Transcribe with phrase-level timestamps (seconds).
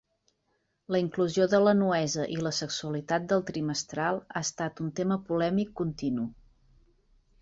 [0.93, 5.75] La inclusió de la nuesa i la sexualitat del "trimestral" ha estat un tema polèmic
[5.83, 6.27] continu.